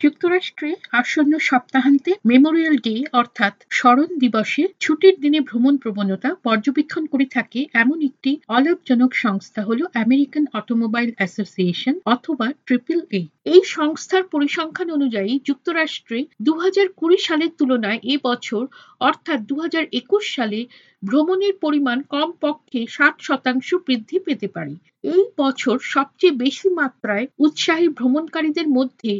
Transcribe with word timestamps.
যুক্তরাষ্ট্রে 0.00 0.70
আসন্ন 0.92 1.32
সপ্তাহান্তে 1.40 2.10
মেমোরিয়াল 2.24 2.76
ডে 2.76 2.94
অর্থাৎ 3.12 3.54
স্মরণ 3.70 4.10
দিবসে 4.18 4.62
ছুটির 4.80 5.14
দিনে 5.20 5.40
ভ্রমণ 5.40 5.74
প্রবণতা 5.76 6.30
পর্যবেক্ষণ 6.44 7.04
করে 7.06 7.26
থাকে 7.26 7.60
এমন 7.74 7.98
একটি 8.00 8.30
অলাভজনক 8.48 9.12
সংস্থা 9.14 9.60
হলো 9.62 9.84
আমেরিকান 9.94 10.44
অটোমোবাইল 10.52 11.10
অ্যাসোসিয়েশন 11.16 11.94
অথবা 12.04 12.46
ট্রিপল 12.66 13.00
এ। 13.10 13.22
এই 13.44 13.62
সংস্থার 13.68 14.24
পরিসংখ্যান 14.24 14.88
অনুযায়ী 14.90 15.32
যুক্তরাষ্ট্রে 15.44 16.18
দু 16.40 16.52
হাজার 16.58 16.86
কুড়ি 16.96 17.18
সালের 17.18 17.52
তুলনায় 17.58 18.00
এ 18.04 18.14
বছর 18.24 18.62
অর্থাৎ 19.00 19.38
দু 19.40 19.54
হাজার 19.60 19.84
একুশ 19.92 20.24
সালে 20.36 20.60
ভ্রমণের 21.02 21.54
পরিমাণ 21.60 21.98
কমপক্ষে 22.08 22.80
ষাট 22.86 23.14
শতাংশ 23.22 23.68
বৃদ্ধি 23.86 24.18
পেতে 24.18 24.48
পারে। 24.48 24.74
এই 25.04 25.22
বছর 25.38 25.76
সবচেয়ে 25.94 26.34
বেশি 26.36 26.68
মাত্রায় 26.70 27.26
উৎসাহী 27.38 27.86
ভ্রমণকারীদের 27.88 28.68
মধ্যে 28.68 29.12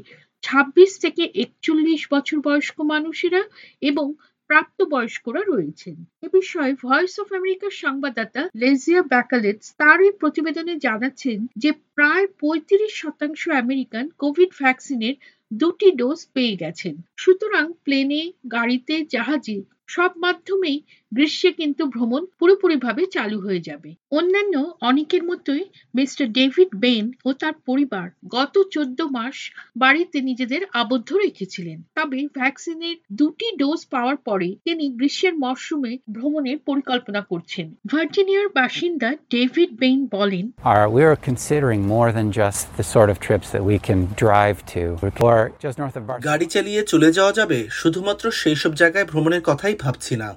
ছাব্বিশ 0.43 0.91
থেকে 0.99 1.23
একচল্লিশ 1.35 2.03
বছর 2.11 2.39
বয়স্ক 2.41 2.77
মানুষেরা 2.81 3.43
এবং 3.83 4.07
প্রাপ্তবয়স্করা 4.51 5.43
রয়েছেন। 5.47 5.97
এ 6.23 6.29
বিষয়ে 6.33 6.73
ভয়েস 6.83 7.15
অফ 7.21 7.29
আমেরিকার 7.33 7.71
সংবাদদাতা 7.71 8.43
লেজিয়া 8.57 9.03
ব্যাকালেটস 9.03 9.67
তার 9.77 9.99
এই 10.01 10.13
প্রতিবেদনে 10.21 10.75
জানাচ্ছেন 10.77 11.47
যে 11.57 11.71
প্রায় 11.95 12.27
পঁয়ত্রিশ 12.41 12.93
শতাংশ 12.95 13.49
আমেরিকান 13.49 14.05
কোভিড 14.19 14.51
ভ্যাকসিনের 14.59 15.15
দুটি 15.51 15.89
ডোজ 15.91 16.21
পেয়ে 16.33 16.57
গেছেন। 16.57 16.95
সুতরাং 17.17 17.73
প্লেনে, 17.85 18.23
গাড়িতে, 18.53 18.95
জাহাজে 19.05 19.57
সব 19.91 20.11
মাধ্যমেই 20.17 20.83
গ্রীষ্মে 21.15 21.51
কিন্তু 21.53 21.87
ভ্রমণ 21.87 22.27
পুরোপুরিভাবে 22.39 23.07
চালু 23.07 23.39
হয়ে 23.41 23.61
যাবে। 23.61 23.95
অন্যান্য 24.11 24.57
অনেকের 24.81 25.23
মতোই 25.25 25.65
মিস্টার 25.95 26.33
ডেভিড 26.33 26.69
বেন 26.77 27.13
ও 27.25 27.33
তার 27.33 27.53
পরিবার 27.67 28.11
গত 28.29 28.55
চোদ্দ 28.71 29.01
মাস 29.03 29.37
বাড়িতে 29.77 30.21
নিজেদের 30.21 30.61
আবদ্ধ 30.73 31.13
রেখেছিলেন। 31.13 31.83
তবে 31.95 32.21
ভ্যাকসিনের 32.39 32.97
দুটি 33.13 33.57
ডোজ 33.57 33.87
পাওয়ার 33.91 34.17
পরে 34.17 34.49
তিনি 34.65 34.89
গ্রীষ্মের 34.89 35.35
মরশুমে 35.35 35.99
ভ্রমণের 36.13 36.59
পরিকল্পনা 36.59 37.21
করছেন। 37.21 37.75
ভার্জিনিয়ার 37.87 38.49
বাসিন্দা 38.49 39.11
ডেভিড 39.31 39.71
বেন 39.73 40.07
বলেন 40.13 40.51
we 40.97 41.03
are 41.09 41.19
considering 41.31 41.81
more 41.95 42.11
than 42.17 42.29
just 42.41 42.63
the 42.79 42.87
sort 42.95 43.09
of 43.13 43.17
trips 43.27 43.49
that 43.55 43.65
we 43.71 43.77
can 43.89 44.01
drive 44.25 44.59
to. 44.75 44.83
Or 45.27 45.39
just 45.67 45.77
north 45.83 45.97
of. 46.01 46.25
গাড়ি 46.25 46.47
চালিয়ে 46.47 46.83
চলে 46.83 47.13
যাওয়া 47.13 47.33
যাবে? 47.33 47.59
শুধুমাত্র 47.71 48.31
সেই 48.31 48.55
সব 48.55 48.75
জায়গায় 48.75 49.05
ভ্রমণের 49.05 49.43
কথাই 49.45 49.75
ভাবছি 49.81 50.15
না। 50.17 50.31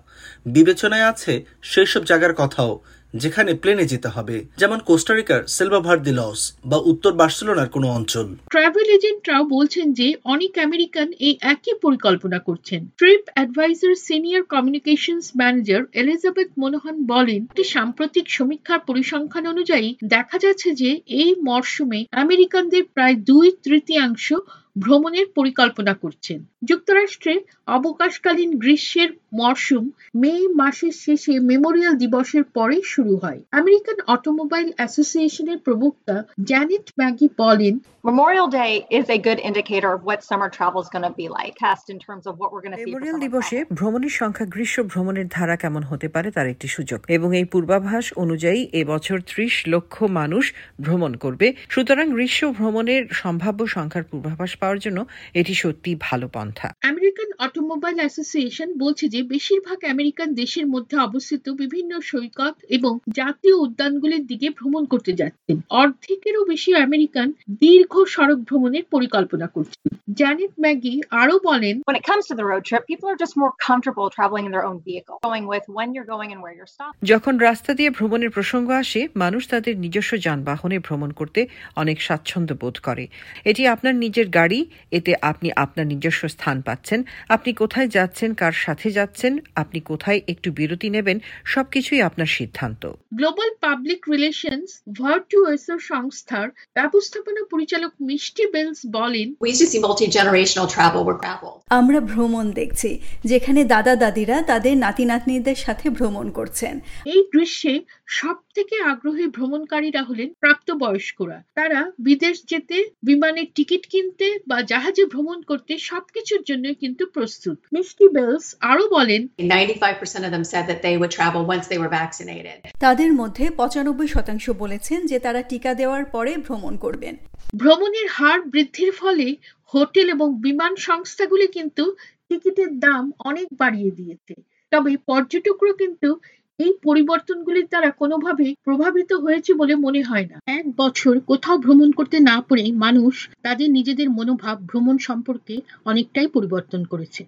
বিবেচনায় 0.45 1.09
আছে 1.11 1.33
সেই 1.61 1.85
সব 1.85 2.03
জায়গার 2.03 2.33
কথাও, 2.33 2.71
যেখানে 3.13 3.51
প্লেনে 3.53 3.85
যেতে 3.85 4.07
হবে। 4.07 4.37
যেমন 4.57 4.79
কোস্টারিকার 4.79 5.41
সেলভাভার 5.47 5.99
দি 6.03 6.11
লস 6.11 6.39
বা 6.65 6.77
উত্তর 6.77 7.13
বার্সেলোনার 7.13 7.69
কোনো 7.69 7.87
অঞ্চল। 7.91 8.27
ট্রাভেল 8.49 8.87
এজেন্টরাও 8.89 9.43
বলছেন 9.43 9.93
যে, 9.93 10.07
অনেক 10.23 10.53
আমেরিকান 10.57 11.07
এই 11.19 11.33
একই 11.41 11.73
পরিকল্পনা 11.81 12.39
করছেন। 12.39 12.81
TripAdvisor 13.33 13.95
senior 13.95 14.43
communications 14.43 15.31
manager 15.37 15.81
Elizabeth 15.93 16.49
Monohan 16.57 16.95
বলেন, 17.05 17.41
একটি 17.43 17.63
সাম্প্রতিক 17.63 18.25
সমীক্ষার 18.29 18.79
পরিসংখ্যান 18.79 19.45
অনুযায়ী 19.47 19.87
দেখা 20.05 20.37
যাচ্ছে 20.37 20.69
যে, 20.71 20.89
এই 21.21 21.31
মরশুমে 21.43 21.99
আমেরিকানদের 22.11 22.83
প্রায় 22.93 23.15
দুই 23.29 23.47
তৃতীয়াংশ 23.63 24.27
ভ্রমণের 24.75 25.27
পরিকল্পনা 25.35 25.93
করছেন 25.93 26.39
যুক্তরাষ্ট্রে 26.63 27.33
অবকাশকালীন 27.67 28.51
গ্রীষ্মের 28.57 29.09
মরশুম 29.33 29.85
মে 30.15 30.33
মাসের 30.55 30.95
শেষে 30.99 31.33
মেমোরিয়াল 31.41 31.93
দিবসের 31.95 32.43
পরেই 32.53 32.83
শুরু 32.83 33.13
হয় 33.17 33.39
আমেরিকান 33.51 33.97
অটোমোবাইল 34.07 34.67
অ্যাসোসিয়েশনের 34.75 35.59
প্রবক্তা 35.65 36.15
জ্যানেট 36.43 36.85
ম্যাগি 36.99 37.27
বলেন 37.37 37.75
Memorial 38.05 38.49
Day 38.49 38.85
is 38.89 39.07
a 39.07 39.17
good 39.17 39.39
indicator 39.39 39.93
of 39.93 40.03
what 40.03 40.19
summer 40.21 40.49
travel 40.49 40.81
is 40.81 40.89
going 40.89 41.03
to 41.03 41.11
be 41.11 41.29
like, 41.29 41.55
cast 41.55 41.89
in 41.89 41.97
terms 41.97 42.27
of 42.27 42.37
what 42.37 42.51
we're 42.51 42.59
going 42.59 42.73
to 42.73 42.77
see. 42.77 42.91
Memorial 42.91 43.17
দিবসে. 43.25 43.57
ভ্রমণের 43.79 44.13
সংখ্যা 44.21 44.45
গ্রীষ্ম 44.45 44.83
ভ্রমণের 44.91 45.27
ধারা 45.27 45.55
কেমন 45.55 45.83
হতে 45.83 46.07
পারে 46.15 46.27
তার 46.31 46.47
একটি 46.53 46.67
সুযোগ 46.67 46.99
এবং 47.09 47.29
এই 47.39 47.45
পূর্বাভাস 47.53 48.05
অনুযায়ী 48.23 48.59
এবছর 48.81 49.17
ত্রিশ 49.31 49.55
লক্ষ 49.73 49.95
মানুষ 50.19 50.43
ভ্রমণ 50.79 51.11
করবে 51.23 51.47
সুতরাং 51.69 52.05
গ্রীষ্ম 52.15 52.47
ভ্রমণের 52.51 53.03
সম্ভাব্য 53.21 53.59
সংখ্যার 53.75 54.05
পূর্বাভাস 54.11 54.51
পাওয়ার 54.63 54.79
জন্য 54.85 54.99
এটি 55.41 55.53
সত্যি 55.63 55.91
ভালো 56.07 56.27
পন্থা। 56.35 56.67
আমেরিকান 56.91 57.29
অটোমোবাইল 57.45 57.97
অ্যাসোসিয়েশন 58.01 58.69
বলছে 58.83 59.05
যে 59.13 59.19
বেশিরভাগ 59.33 59.79
আমেরিকান 59.93 60.29
দেশের 60.41 60.65
মধ্যে 60.73 60.95
অবস্থিত 61.07 61.45
বিভিন্ন 61.61 61.91
সৈকত 62.09 62.55
এবং 62.77 62.93
জাতীয় 63.19 63.55
উদ্যানগুলির 63.65 64.23
দিকে 64.31 64.47
ভ্রমণ 64.59 64.83
করতে 64.93 65.11
যাচ্ছেন। 65.19 65.57
অর্ধেকেরও 65.81 66.41
বেশি 66.45 66.71
আমেরিকান 66.87 67.27
দীর্ঘ 67.63 67.93
সড়ক 68.15 68.39
ভ্রমণের 68.47 68.85
পরিকল্পনা 68.93 69.47
করছেন। 69.55 69.87
জ্যানেট 70.19 70.53
ম্যাগি 70.63 70.95
আরও 71.21 71.35
বলেন 71.49 71.75
When 71.89 71.99
it 72.01 72.05
comes 72.11 72.25
to 72.29 72.35
the 72.39 72.45
road 72.49 72.63
trip, 72.69 72.83
people 72.91 73.07
are 73.11 73.19
just 73.23 73.35
more 73.43 73.53
comfortable 73.67 74.07
traveling 74.17 74.45
in 74.47 74.51
their 74.55 74.67
own 74.69 74.79
vehicle, 74.89 75.17
going 75.23 75.45
with 75.53 75.65
when 75.77 75.89
you're 75.93 76.09
going 76.15 76.29
and 76.33 76.41
where 76.43 76.55
you're 76.57 76.73
stopping. 76.75 76.99
যখন 77.11 77.33
রাস্তা 77.47 77.71
দিয়ে 77.73 77.89
ভ্রমণের 77.89 78.31
প্রসঙ্গ 78.35 78.67
আসে 78.83 79.01
মানুষ 79.15 79.41
তাদের 79.47 79.73
নিজস্ব 79.83 80.11
যানবাহনে 80.17 80.77
ভ্রমণ 80.79 81.09
করতে 81.19 81.41
অনেক 81.75 81.97
স্বাচ্ছন্দ্য 82.01 82.53
বোধ 82.61 82.75
করে। 82.79 83.05
এটি 83.45 83.61
আপনার 83.67 83.95
নিজের 84.03 84.27
গাড়ি 84.29 84.52
এতে 84.91 85.11
আপনি 85.21 85.47
আপনার 85.55 85.85
নিজস্ব 85.87 86.21
স্থান 86.27 86.57
পাচ্ছেন। 86.61 86.99
আপনি 87.29 87.51
কোথায় 87.53 87.87
যাচ্ছেন 87.87 88.29
কার 88.33 88.55
সাথে 88.65 88.87
যাচ্ছেন 88.91 89.33
আপনি 89.55 89.79
কোথায় 89.91 90.19
একটু 90.27 90.47
বিরতি 90.51 90.87
নেবেন 90.89 91.17
সবকিছুই 91.45 92.01
আপনার 92.01 92.29
সিদ্ধান্ত। 92.37 92.83
গ্লোবাল 93.13 93.49
পাবলিক 93.61 94.01
রিলেশনস 94.09 94.71
ভার্টুয়াসো 94.99 95.75
সংস্থার 95.91 96.47
ব্যবস্থাপনা 96.73 97.41
পরিচালক 97.51 97.91
মিষ্টি 98.01 98.43
বেলস 98.51 98.79
বলেন 98.91 99.27
We 99.41 99.49
used 99.49 99.63
to 99.63 99.67
see 99.71 99.81
multi-generational 99.87 100.67
travel 100.75 101.01
with 101.07 101.19
travel. 101.21 101.51
আমরা 101.69 101.99
ভ্রমণ 102.11 102.45
দেখছি 102.51 102.89
যেখানে 103.25 103.61
দাদা 103.65 103.93
দাদিরা 103.95 104.37
তাদের 104.41 104.73
নাতি 104.77 105.03
নাতনিদের 105.05 105.57
সাথে 105.65 105.85
ভ্রমণ 105.89 106.25
করছেন। 106.29 106.73
এই 107.05 107.21
গ্রীষ্মে 107.33 107.75
সব 108.07 108.35
থেকে 108.55 108.75
আগ্রহী 108.83 109.25
ভ্রমণকারীরা 109.27 110.01
হলেন 110.03 110.29
প্রাপ্তবয়স্করা। 110.39 111.37
তারা 111.55 111.79
বিদেশ 111.99 112.35
যেতে 112.49 112.77
বিমানের 113.03 113.47
টিকিট 113.55 113.83
কিনতে 113.87 114.27
বা 114.47 114.57
জাহাজে 114.71 115.03
ভ্রমণ 115.05 115.39
করতে 115.49 115.73
সবকিছুর 115.89 116.41
জন্য 116.49 116.65
কিন্তু 116.81 117.03
প্রস্তুত। 117.15 117.57
মিষ্টি 117.73 118.05
বেলস 118.09 118.45
আরও 118.71 118.85
বলেন 118.95 119.21
95% 119.53 120.23
of 120.27 120.31
them 120.35 120.45
said 120.51 120.65
that 120.69 120.79
they 120.85 120.95
would 120.99 121.13
travel 121.19 121.41
once 121.53 121.65
they 121.71 121.79
were 121.83 121.93
vaccinated. 122.01 122.57
তাদের 122.79 123.11
মধ্যে 123.13 123.45
পঁচানব্বই 123.59 124.09
শতাংশ 124.15 124.45
বলেছেন 124.63 124.99
যে 125.11 125.17
তারা 125.19 125.41
টিকা 125.51 125.71
দেওয়ার 125.73 126.03
পরে 126.05 126.31
ভ্রমণ 126.47 126.73
করবেন। 126.77 127.13
ভ্রমণের 127.61 128.07
হার 128.17 128.39
বৃদ্ধির 128.53 128.91
ফলে 129.01 129.27
হোটেল 129.73 130.07
এবং 130.09 130.27
বিমান 130.45 130.73
সংস্থাগুলি 130.87 131.47
কিন্তু 131.57 131.83
টিকিটের 132.29 132.71
দাম 132.79 133.03
অনেক 133.29 133.47
বাড়িয়ে 133.61 133.91
দিয়েছে। 133.91 134.33
তবে 134.71 134.91
পর্যটকরা 135.09 135.73
কিন্তু 135.81 136.09
এই 136.59 136.71
পরিবর্তনগুলির 136.83 137.67
দ্বারা 137.69 137.89
কোনোভাবেই 137.91 138.55
প্রভাবিত 138.63 139.11
হয়েছে 139.13 139.51
বলে 139.53 139.73
মনে 139.75 140.01
হয় 140.03 140.25
না। 140.25 140.37
এক 140.59 140.65
বছর 140.77 141.13
কোথাও 141.19 141.57
ভ্রমণ 141.57 141.89
করতে 141.91 142.17
না 142.19 142.35
পেরে 142.41 142.65
মানুষ 142.75 143.13
তাদের 143.43 143.67
নিজেদের 143.71 144.07
মনোভাব 144.09 144.57
ভ্রমণ 144.67 144.95
সম্পর্কে 144.97 145.55
অনেকটাই 145.85 146.27
পরিবর্তন 146.27 146.81
করেছে। 146.85 147.23